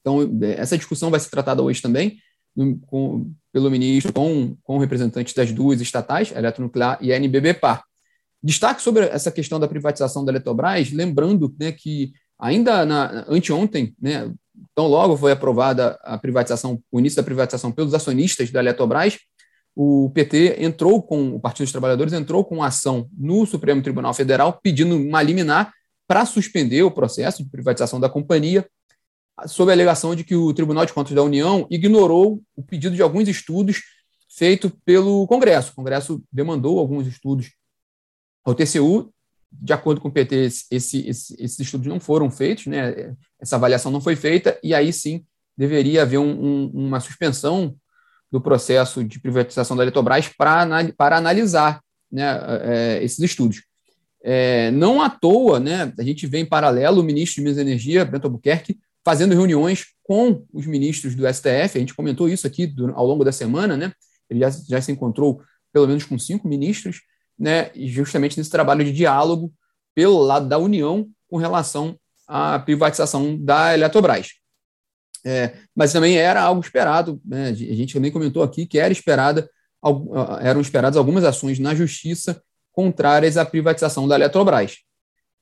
Então, 0.00 0.28
essa 0.56 0.76
discussão 0.76 1.10
vai 1.10 1.20
ser 1.20 1.30
tratada 1.30 1.62
hoje 1.62 1.80
também 1.80 2.18
com, 2.88 3.32
pelo 3.52 3.70
ministro 3.70 4.12
com, 4.12 4.56
com 4.64 4.78
representantes 4.78 5.32
das 5.32 5.52
duas 5.52 5.80
estatais, 5.80 6.32
Eletronuclear 6.32 6.98
e 7.00 7.12
a 7.12 7.16
NBBPAR. 7.16 7.84
Destaque 8.42 8.82
sobre 8.82 9.04
essa 9.06 9.30
questão 9.30 9.60
da 9.60 9.68
privatização 9.68 10.24
da 10.24 10.32
Eletrobras, 10.32 10.90
lembrando 10.90 11.54
né, 11.56 11.70
que 11.70 12.12
ainda 12.36 12.84
na, 12.84 13.26
anteontem, 13.28 13.94
né, 14.00 14.32
tão 14.74 14.88
logo 14.88 15.16
foi 15.16 15.30
aprovada 15.30 15.96
a 16.02 16.18
privatização, 16.18 16.82
o 16.90 16.98
início 16.98 17.16
da 17.16 17.22
privatização 17.22 17.70
pelos 17.70 17.94
acionistas 17.94 18.50
da 18.50 18.58
Eletrobras, 18.58 19.18
o 19.80 20.10
PT 20.10 20.56
entrou 20.58 21.00
com, 21.00 21.36
o 21.36 21.40
Partido 21.40 21.64
dos 21.64 21.70
Trabalhadores 21.70 22.12
entrou 22.12 22.44
com 22.44 22.64
ação 22.64 23.08
no 23.16 23.46
Supremo 23.46 23.80
Tribunal 23.80 24.12
Federal 24.12 24.58
pedindo 24.60 24.96
uma 24.96 25.22
liminar 25.22 25.72
para 26.04 26.26
suspender 26.26 26.82
o 26.82 26.90
processo 26.90 27.44
de 27.44 27.48
privatização 27.48 28.00
da 28.00 28.08
companhia, 28.08 28.68
sob 29.46 29.70
a 29.70 29.74
alegação 29.74 30.16
de 30.16 30.24
que 30.24 30.34
o 30.34 30.52
Tribunal 30.52 30.84
de 30.84 30.92
Contas 30.92 31.14
da 31.14 31.22
União 31.22 31.64
ignorou 31.70 32.42
o 32.56 32.62
pedido 32.64 32.96
de 32.96 33.02
alguns 33.02 33.28
estudos 33.28 33.82
feito 34.28 34.68
pelo 34.84 35.28
Congresso. 35.28 35.70
O 35.70 35.76
Congresso 35.76 36.20
demandou 36.32 36.80
alguns 36.80 37.06
estudos 37.06 37.52
ao 38.44 38.56
TCU. 38.56 39.14
De 39.52 39.72
acordo 39.72 40.00
com 40.00 40.08
o 40.08 40.12
PT, 40.12 40.34
esse, 40.34 40.66
esse, 41.08 41.36
esses 41.38 41.60
estudos 41.60 41.86
não 41.86 42.00
foram 42.00 42.32
feitos, 42.32 42.66
né? 42.66 43.14
essa 43.40 43.54
avaliação 43.54 43.92
não 43.92 44.00
foi 44.00 44.16
feita, 44.16 44.58
e 44.60 44.74
aí 44.74 44.92
sim 44.92 45.24
deveria 45.56 46.02
haver 46.02 46.18
um, 46.18 46.30
um, 46.30 46.66
uma 46.74 46.98
suspensão 46.98 47.76
do 48.30 48.40
processo 48.40 49.02
de 49.02 49.18
privatização 49.18 49.76
da 49.76 49.82
Eletrobras 49.82 50.28
para, 50.28 50.66
para 50.96 51.16
analisar 51.16 51.80
né, 52.10 52.24
é, 52.62 53.02
esses 53.02 53.18
estudos. 53.18 53.62
É, 54.22 54.70
não 54.72 55.00
à 55.00 55.08
toa, 55.08 55.60
né, 55.60 55.92
a 55.98 56.02
gente 56.02 56.26
vê 56.26 56.38
em 56.38 56.46
paralelo 56.46 57.00
o 57.00 57.04
ministro 57.04 57.36
de 57.36 57.42
Minas 57.42 57.58
e 57.58 57.60
Energia, 57.60 58.04
Bento 58.04 58.26
Albuquerque, 58.26 58.78
fazendo 59.04 59.34
reuniões 59.34 59.86
com 60.02 60.44
os 60.52 60.66
ministros 60.66 61.14
do 61.14 61.26
STF. 61.32 61.76
A 61.76 61.80
gente 61.80 61.94
comentou 61.94 62.28
isso 62.28 62.46
aqui 62.46 62.74
ao 62.94 63.06
longo 63.06 63.24
da 63.24 63.32
semana, 63.32 63.76
né? 63.76 63.92
Ele 64.28 64.40
já, 64.40 64.50
já 64.50 64.80
se 64.82 64.92
encontrou 64.92 65.40
pelo 65.72 65.86
menos 65.86 66.04
com 66.04 66.18
cinco 66.18 66.46
ministros, 66.46 67.00
né? 67.38 67.70
Justamente 67.74 68.36
nesse 68.36 68.50
trabalho 68.50 68.84
de 68.84 68.92
diálogo 68.92 69.52
pelo 69.94 70.18
lado 70.20 70.48
da 70.48 70.58
União 70.58 71.08
com 71.28 71.36
relação 71.36 71.98
à 72.26 72.58
privatização 72.58 73.36
da 73.38 73.72
Eletrobras. 73.72 74.32
É, 75.28 75.52
mas 75.76 75.92
também 75.92 76.16
era 76.16 76.40
algo 76.40 76.62
esperado, 76.62 77.20
né? 77.22 77.48
a 77.48 77.52
gente 77.52 77.92
também 77.92 78.10
comentou 78.10 78.42
aqui 78.42 78.64
que 78.64 78.78
era 78.78 78.90
esperada, 78.90 79.46
eram 80.40 80.58
esperadas 80.58 80.96
algumas 80.96 81.22
ações 81.22 81.58
na 81.58 81.74
justiça 81.74 82.42
contrárias 82.72 83.36
à 83.36 83.44
privatização 83.44 84.08
da 84.08 84.14
Eletrobras. 84.14 84.78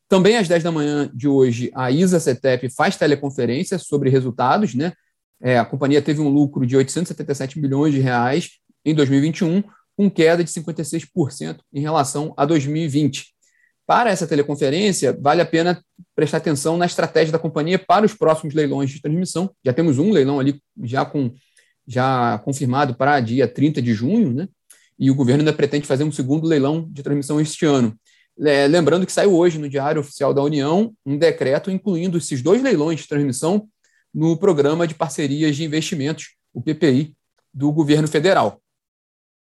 Também 0.09 0.39
às 0.39 0.49
10 0.49 0.65
da 0.65 0.73
manhã 0.73 1.09
de 1.15 1.29
hoje, 1.29 1.71
a 1.73 1.89
ISA 1.89 2.19
CETEP 2.19 2.69
faz 2.69 2.97
teleconferência 2.97 3.79
sobre 3.79 4.11
resultados. 4.11 4.75
Né? 4.75 4.93
É, 5.41 5.57
a 5.57 5.65
companhia 5.65 6.03
teve 6.03 6.21
um 6.21 6.29
lucro 6.29 6.67
de 6.67 6.77
877 6.77 7.61
milhões 7.61 7.95
de 7.95 8.01
reais 8.01 8.59
em 8.85 8.93
2021, 8.93 9.63
com 9.97 10.11
queda 10.11 10.43
de 10.43 10.51
56% 10.51 11.59
em 11.73 11.81
relação 11.81 12.35
a 12.37 12.45
2020. 12.45 13.36
Para 13.87 14.11
essa 14.11 14.27
teleconferência, 14.27 15.17
vale 15.21 15.41
a 15.41 15.47
pena 15.47 15.81
prestar 16.15 16.39
atenção 16.39 16.77
na 16.77 16.87
estratégia 16.87 17.31
da 17.31 17.39
companhia 17.39 17.79
para 17.79 18.05
os 18.05 18.13
próximos 18.13 18.53
leilões 18.53 18.91
de 18.91 19.01
transmissão. 19.01 19.51
Já 19.65 19.73
temos 19.73 19.99
um 19.99 20.11
leilão 20.11 20.41
ali 20.41 20.61
já 20.83 21.05
com 21.05 21.33
já 21.87 22.39
confirmado 22.39 22.97
para 22.97 23.21
dia 23.21 23.47
30 23.47 23.81
de 23.81 23.95
junho, 23.95 24.33
né? 24.33 24.49
E 24.99 25.09
o 25.09 25.15
governo 25.15 25.43
ainda 25.43 25.53
pretende 25.53 25.87
fazer 25.87 26.03
um 26.03 26.11
segundo 26.11 26.45
leilão 26.45 26.89
de 26.91 27.01
transmissão 27.01 27.41
este 27.41 27.65
ano. 27.65 27.97
É, 28.41 28.67
lembrando 28.67 29.07
que 29.07 29.13
saiu 29.13 29.33
hoje 29.35 29.57
no 29.57 29.69
Diário 29.69 30.01
Oficial 30.01 30.35
da 30.35 30.43
União 30.43 30.93
um 31.07 31.17
decreto 31.17 31.71
incluindo 31.71 32.19
esses 32.19 32.43
dois 32.43 32.61
leilões 32.61 33.01
de 33.01 33.09
transmissão 33.09 33.69
no 34.13 34.37
Programa 34.37 34.87
de 34.87 34.95
Parcerias 34.95 35.55
de 35.55 35.63
Investimentos, 35.63 36.35
o 36.53 36.61
PPI, 36.61 37.15
do 37.55 37.71
governo 37.71 38.09
federal. 38.09 38.61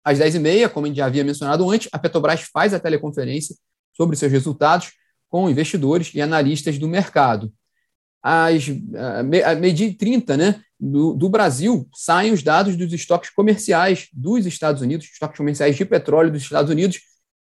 Às 0.03 0.19
10h30, 0.19 0.69
como 0.69 0.85
a 0.85 0.89
gente 0.89 0.97
já 0.97 1.05
havia 1.05 1.23
mencionado 1.23 1.69
antes, 1.69 1.87
a 1.93 1.97
Petrobras 1.97 2.41
faz 2.41 2.73
a 2.73 2.79
teleconferência 2.79 3.55
sobre 3.93 4.15
seus 4.15 4.31
resultados 4.31 4.91
com 5.29 5.49
investidores 5.49 6.11
e 6.13 6.21
analistas 6.21 6.77
do 6.77 6.87
mercado. 6.87 7.51
Às 8.21 8.67
meio-dia 9.59 9.93
30 9.97 10.37
né, 10.37 10.61
do, 10.79 11.13
do, 11.13 11.27
Brasil, 11.27 11.87
saem 11.93 12.31
os 12.31 12.41
dados 12.41 12.77
dos 12.77 12.93
estoques 12.93 13.29
comerciais 13.29 14.07
dos 14.13 14.45
Estados 14.45 14.81
Unidos, 14.81 15.07
estoques 15.07 15.37
comerciais 15.37 15.75
de 15.75 15.85
petróleo 15.85 16.31
dos 16.31 16.43
Estados 16.43 16.71
Unidos. 16.71 17.01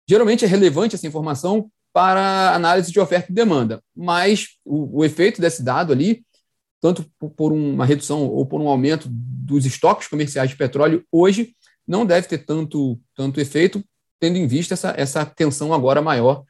Geralmente 0.08 0.44
é 0.44 0.48
relevante 0.48 0.96
essa 0.96 1.08
informação 1.08 1.70
para 1.94 2.54
análise 2.54 2.92
de 2.92 3.00
oferta 3.00 3.32
e 3.32 3.36
demanda, 3.36 3.82
mas 3.96 4.58
o, 4.66 5.00
o 5.00 5.06
efeito 5.06 5.40
desse 5.40 5.64
dado 5.64 5.94
ali, 5.94 6.25
tanto 6.82 7.06
por 7.38 7.54
uma 7.54 7.86
redução 7.86 8.28
ou 8.28 8.46
por 8.46 8.60
um 8.60 8.68
aumento 8.68 9.08
dos 9.10 9.66
estoques 9.66 10.08
comerciais 10.08 10.50
de 10.50 10.58
petróleo 10.58 11.06
hoje, 11.10 11.56
não 11.88 12.06
deve 12.06 12.28
ter 12.28 12.40
tanto, 12.40 13.00
tanto 13.16 13.40
efeito, 13.40 13.82
tendo 14.19 14.38
em 14.38 14.48
vista 14.48 14.74
essa, 14.74 14.93
essa 14.98 15.25
tensão 15.25 15.74
agora 15.74 16.01
maior 16.01 16.43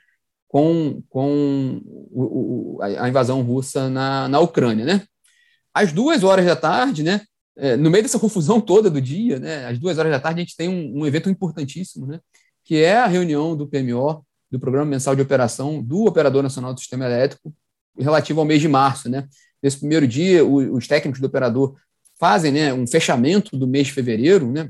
com, 0.47 1.01
com 1.09 1.81
o, 2.11 2.77
o, 2.77 2.81
a 2.81 3.09
invasão 3.09 3.41
russa 3.41 3.89
na, 3.89 4.27
na 4.29 4.39
Ucrânia. 4.39 4.85
Né? 4.85 5.01
Às 5.73 5.91
duas 5.91 6.23
horas 6.23 6.45
da 6.45 6.55
tarde, 6.55 7.03
né, 7.03 7.21
é, 7.57 7.75
no 7.75 7.89
meio 7.89 8.03
dessa 8.03 8.19
confusão 8.19 8.61
toda 8.61 8.89
do 8.89 9.01
dia, 9.01 9.39
né, 9.39 9.67
às 9.67 9.77
duas 9.77 9.97
horas 9.97 10.11
da 10.11 10.19
tarde, 10.19 10.39
a 10.39 10.43
gente 10.43 10.55
tem 10.55 10.69
um, 10.69 11.01
um 11.01 11.05
evento 11.05 11.29
importantíssimo, 11.29 12.07
né, 12.07 12.19
que 12.63 12.81
é 12.81 12.95
a 12.95 13.07
reunião 13.07 13.55
do 13.55 13.67
PMO, 13.67 14.25
do 14.49 14.59
Programa 14.59 14.89
Mensal 14.89 15.15
de 15.15 15.21
Operação 15.21 15.81
do 15.81 16.05
Operador 16.05 16.41
Nacional 16.41 16.73
do 16.73 16.79
Sistema 16.79 17.05
Elétrico, 17.05 17.53
relativo 17.97 18.39
ao 18.39 18.45
mês 18.45 18.61
de 18.61 18.67
março. 18.67 19.09
Né? 19.09 19.27
Nesse 19.61 19.79
primeiro 19.79 20.07
dia, 20.07 20.45
o, 20.45 20.75
os 20.75 20.87
técnicos 20.87 21.19
do 21.19 21.27
operador 21.27 21.75
fazem 22.17 22.51
né, 22.51 22.73
um 22.73 22.87
fechamento 22.87 23.57
do 23.57 23.67
mês 23.67 23.87
de 23.87 23.93
fevereiro, 23.93 24.49
né, 24.49 24.69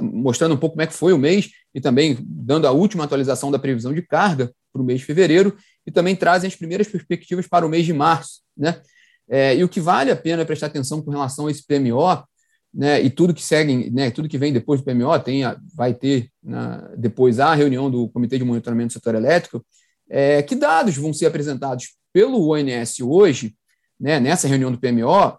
mostrando 0.00 0.54
um 0.54 0.58
pouco 0.58 0.74
como 0.74 0.82
é 0.82 0.86
que 0.86 0.94
foi 0.94 1.12
o 1.12 1.18
mês 1.18 1.50
e 1.74 1.80
também 1.80 2.16
dando 2.20 2.66
a 2.66 2.70
última 2.70 3.04
atualização 3.04 3.50
da 3.50 3.58
previsão 3.58 3.92
de 3.92 4.02
carga 4.02 4.52
para 4.72 4.82
o 4.82 4.84
mês 4.84 5.00
de 5.00 5.06
fevereiro 5.06 5.56
e 5.86 5.90
também 5.90 6.14
trazem 6.14 6.48
as 6.48 6.56
primeiras 6.56 6.88
perspectivas 6.88 7.46
para 7.46 7.66
o 7.66 7.68
mês 7.68 7.86
de 7.86 7.92
março. 7.92 8.40
Né? 8.56 8.80
É, 9.28 9.56
e 9.56 9.64
o 9.64 9.68
que 9.68 9.80
vale 9.80 10.10
a 10.10 10.16
pena 10.16 10.44
prestar 10.44 10.66
atenção 10.66 11.00
com 11.02 11.10
relação 11.10 11.46
a 11.46 11.50
esse 11.50 11.64
PMO, 11.66 12.22
né, 12.72 13.00
e 13.02 13.10
tudo 13.10 13.34
que 13.34 13.42
segue, 13.42 13.90
né, 13.90 14.10
tudo 14.10 14.28
que 14.28 14.38
vem 14.38 14.52
depois 14.52 14.80
do 14.80 14.84
PMO, 14.84 15.18
tem 15.18 15.44
a, 15.44 15.56
vai 15.74 15.92
ter 15.92 16.30
na, 16.42 16.88
depois 16.96 17.40
a 17.40 17.54
reunião 17.54 17.90
do 17.90 18.08
Comitê 18.08 18.38
de 18.38 18.44
Monitoramento 18.44 18.88
do 18.88 18.92
Setor 18.94 19.14
Elétrico, 19.14 19.64
é, 20.08 20.42
que 20.42 20.54
dados 20.54 20.96
vão 20.96 21.12
ser 21.12 21.26
apresentados 21.26 21.96
pelo 22.12 22.52
ONS 22.52 23.00
hoje, 23.00 23.56
né, 23.98 24.20
nessa 24.20 24.48
reunião 24.48 24.70
do 24.70 24.78
PMO, 24.78 25.38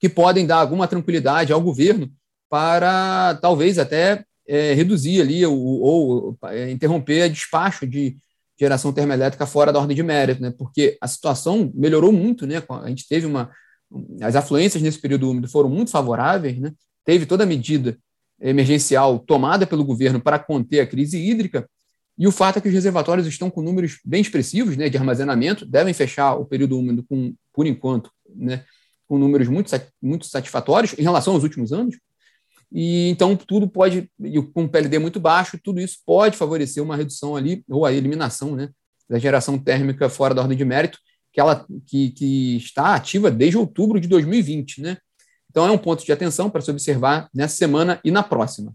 que 0.00 0.08
podem 0.08 0.46
dar 0.46 0.56
alguma 0.56 0.88
tranquilidade 0.88 1.52
ao 1.52 1.60
governo 1.60 2.10
para 2.52 3.34
talvez 3.36 3.78
até 3.78 4.26
é, 4.46 4.74
reduzir 4.74 5.22
ali 5.22 5.46
ou, 5.46 5.58
ou 5.58 6.38
é, 6.50 6.70
interromper 6.70 7.24
o 7.24 7.32
despacho 7.32 7.86
de 7.86 8.18
geração 8.60 8.92
termoelétrica 8.92 9.46
fora 9.46 9.72
da 9.72 9.78
ordem 9.78 9.96
de 9.96 10.02
mérito, 10.02 10.42
né? 10.42 10.52
Porque 10.58 10.98
a 11.00 11.08
situação 11.08 11.72
melhorou 11.74 12.12
muito, 12.12 12.46
né? 12.46 12.62
A 12.68 12.88
gente 12.90 13.08
teve 13.08 13.24
uma 13.24 13.50
as 14.20 14.36
afluências 14.36 14.82
nesse 14.82 14.98
período 14.98 15.30
úmido 15.30 15.48
foram 15.48 15.70
muito 15.70 15.90
favoráveis, 15.90 16.58
né? 16.58 16.72
Teve 17.06 17.24
toda 17.24 17.44
a 17.44 17.46
medida 17.46 17.96
emergencial 18.38 19.18
tomada 19.18 19.66
pelo 19.66 19.82
governo 19.82 20.20
para 20.20 20.38
conter 20.38 20.80
a 20.80 20.86
crise 20.86 21.18
hídrica, 21.18 21.66
e 22.18 22.26
o 22.26 22.32
fato 22.32 22.58
é 22.58 22.60
que 22.60 22.68
os 22.68 22.74
reservatórios 22.74 23.26
estão 23.26 23.48
com 23.50 23.62
números 23.62 23.98
bem 24.04 24.20
expressivos, 24.20 24.76
né, 24.76 24.90
de 24.90 24.98
armazenamento, 24.98 25.64
devem 25.64 25.94
fechar 25.94 26.34
o 26.34 26.44
período 26.44 26.78
úmido 26.78 27.02
com, 27.02 27.34
por 27.50 27.66
enquanto, 27.66 28.10
né, 28.28 28.64
com 29.08 29.18
números 29.18 29.48
muito, 29.48 29.70
muito 30.02 30.26
satisfatórios 30.26 30.94
em 30.98 31.02
relação 31.02 31.32
aos 31.32 31.42
últimos 31.42 31.72
anos, 31.72 31.96
e 32.74 33.08
então 33.10 33.36
tudo 33.36 33.68
pode, 33.68 34.10
com 34.54 34.62
um 34.62 34.68
PLD 34.68 34.98
muito 34.98 35.20
baixo, 35.20 35.60
tudo 35.62 35.80
isso 35.80 35.98
pode 36.06 36.36
favorecer 36.36 36.82
uma 36.82 36.96
redução 36.96 37.36
ali, 37.36 37.62
ou 37.68 37.84
a 37.84 37.92
eliminação 37.92 38.56
né, 38.56 38.70
da 39.08 39.18
geração 39.18 39.58
térmica 39.58 40.08
fora 40.08 40.34
da 40.34 40.40
ordem 40.40 40.56
de 40.56 40.64
mérito, 40.64 40.98
que 41.32 41.40
ela 41.40 41.66
que, 41.86 42.10
que 42.10 42.56
está 42.56 42.94
ativa 42.94 43.30
desde 43.30 43.58
outubro 43.58 44.00
de 44.00 44.08
2020. 44.08 44.80
Né? 44.80 44.96
Então 45.50 45.66
é 45.66 45.70
um 45.70 45.78
ponto 45.78 46.04
de 46.04 46.12
atenção 46.12 46.48
para 46.48 46.62
se 46.62 46.70
observar 46.70 47.28
nessa 47.34 47.56
semana 47.56 48.00
e 48.02 48.10
na 48.10 48.22
próxima. 48.22 48.72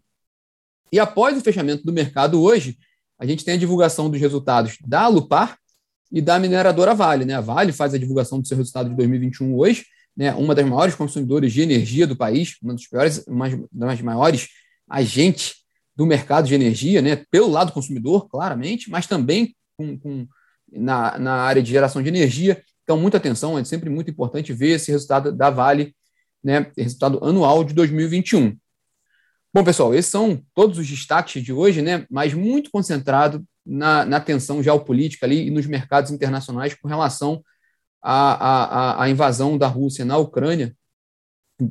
E 0.91 0.99
após 0.99 1.37
o 1.37 1.41
fechamento 1.41 1.83
do 1.83 1.91
mercado 1.91 2.41
hoje, 2.41 2.77
a 3.19 3.25
gente 3.25 3.43
tem 3.43 3.55
a 3.55 3.57
divulgação 3.57 4.09
dos 4.09 4.19
resultados 4.19 4.77
da 4.85 5.07
Lupar 5.07 5.57
e 6.11 6.21
da 6.21 6.39
mineradora 6.39 6.93
Vale. 6.93 7.25
Né? 7.25 7.33
A 7.33 7.41
Vale 7.41 7.71
faz 7.71 7.93
a 7.93 7.97
divulgação 7.97 8.39
do 8.39 8.47
seu 8.47 8.55
resultado 8.55 8.89
de 8.89 8.95
2021 8.95 9.55
hoje, 9.55 9.85
né, 10.17 10.33
uma 10.33 10.55
das 10.55 10.65
maiores 10.65 10.95
consumidoras 10.95 11.53
de 11.53 11.61
energia 11.61 12.07
do 12.07 12.15
país, 12.15 12.57
uma 12.63 12.73
das 12.73 12.87
piores, 12.87 13.23
uma 13.27 13.47
das 13.71 14.01
maiores 14.01 14.49
agentes 14.89 15.57
do 15.95 16.07
mercado 16.07 16.47
de 16.47 16.55
energia, 16.55 17.01
né, 17.03 17.23
pelo 17.29 17.47
lado 17.47 17.71
consumidor, 17.71 18.27
claramente, 18.27 18.89
mas 18.89 19.05
também 19.05 19.55
com, 19.77 19.97
com, 19.99 20.27
na, 20.71 21.19
na 21.19 21.33
área 21.33 21.61
de 21.61 21.69
geração 21.69 22.01
de 22.01 22.09
energia. 22.09 22.63
Então, 22.83 22.97
muita 22.99 23.17
atenção, 23.17 23.59
é 23.59 23.63
sempre 23.63 23.91
muito 23.91 24.09
importante 24.09 24.51
ver 24.53 24.71
esse 24.71 24.91
resultado 24.91 25.31
da 25.31 25.51
Vale, 25.51 25.95
né, 26.43 26.71
resultado 26.75 27.23
anual 27.23 27.63
de 27.63 27.75
2021. 27.75 28.57
Bom, 29.53 29.63
pessoal, 29.63 29.93
esses 29.93 30.09
são 30.09 30.41
todos 30.55 30.79
os 30.79 30.87
destaques 30.87 31.43
de 31.43 31.53
hoje, 31.53 31.81
né, 31.81 32.07
mas 32.09 32.33
muito 32.33 32.71
concentrado 32.71 33.45
na, 33.63 34.03
na 34.03 34.19
tensão 34.19 34.63
geopolítica 34.63 35.27
ali 35.27 35.47
e 35.47 35.51
nos 35.51 35.67
mercados 35.67 36.09
internacionais 36.09 36.73
com 36.73 36.87
relação 36.87 37.43
a, 38.01 38.99
a, 38.99 39.03
a 39.03 39.09
invasão 39.09 39.57
da 39.57 39.67
Rússia 39.67 40.05
na 40.05 40.17
Ucrânia 40.17 40.75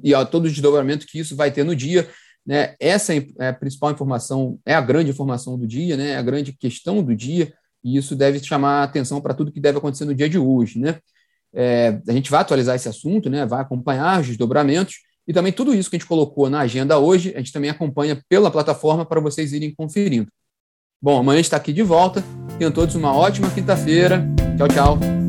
e 0.03 0.15
a 0.15 0.25
todo 0.25 0.47
o 0.47 0.51
desdobramento 0.51 1.07
que 1.07 1.19
isso 1.19 1.37
vai 1.37 1.51
ter 1.51 1.65
no 1.65 1.75
dia. 1.75 2.09
Né? 2.45 2.75
Essa 2.81 3.15
é 3.15 3.49
a 3.49 3.53
principal 3.53 3.91
informação, 3.91 4.59
é 4.65 4.75
a 4.75 4.81
grande 4.81 5.11
informação 5.11 5.59
do 5.59 5.67
dia, 5.67 5.97
né? 5.97 6.11
é 6.11 6.17
a 6.17 6.23
grande 6.23 6.53
questão 6.53 7.03
do 7.03 7.15
dia, 7.15 7.53
e 7.83 7.97
isso 7.97 8.15
deve 8.15 8.39
chamar 8.41 8.83
atenção 8.83 9.21
para 9.21 9.35
tudo 9.35 9.53
que 9.53 9.61
deve 9.61 9.79
acontecer 9.79 10.05
no 10.05 10.15
dia 10.15 10.29
de 10.29 10.39
hoje. 10.39 10.79
Né? 10.79 10.99
É, 11.53 12.01
a 12.07 12.13
gente 12.13 12.31
vai 12.31 12.41
atualizar 12.41 12.77
esse 12.77 12.89
assunto, 12.89 13.31
né? 13.31 13.47
vai 13.47 13.61
acompanhar 13.61 14.21
os 14.21 14.27
desdobramentos, 14.29 14.97
e 15.27 15.33
também 15.33 15.53
tudo 15.53 15.75
isso 15.75 15.91
que 15.91 15.97
a 15.97 15.99
gente 15.99 16.09
colocou 16.09 16.49
na 16.49 16.61
agenda 16.61 16.99
hoje, 16.99 17.33
a 17.35 17.39
gente 17.39 17.53
também 17.53 17.71
acompanha 17.71 18.23
pela 18.29 18.51
plataforma 18.51 19.05
para 19.05 19.21
vocês 19.21 19.53
irem 19.53 19.75
conferindo. 19.75 20.31
Bom, 21.03 21.19
amanhã 21.19 21.35
a 21.35 21.39
gente 21.39 21.47
está 21.47 21.57
aqui 21.57 21.73
de 21.73 21.83
volta. 21.83 22.23
Tenham 22.59 22.73
todos 22.73 22.95
uma 22.95 23.15
ótima 23.15 23.51
quinta-feira. 23.51 24.25
Tchau, 24.57 24.69
tchau. 24.69 25.26